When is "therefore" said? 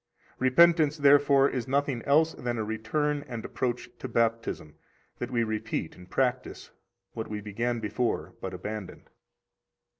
0.97-1.47